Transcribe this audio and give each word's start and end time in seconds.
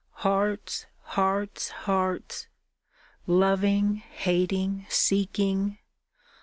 Hearts, 0.25 0.87
hearts, 1.03 1.69
hearts, 1.69 2.47
loving, 3.27 3.97
hating, 3.97 4.87
seeking. 4.89 5.77